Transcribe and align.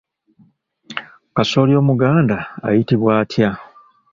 Kasooli 1.35 1.73
Omuganda 1.81 2.37
ayitibwa 2.67 3.11
atya? 3.21 3.49